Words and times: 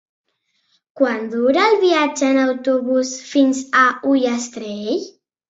Quant 1.01 1.27
dura 1.33 1.65
el 1.73 1.77
viatge 1.83 2.31
en 2.31 2.41
autobús 2.45 3.13
fins 3.35 3.61
a 3.83 3.85
Ullastrell? 4.15 5.07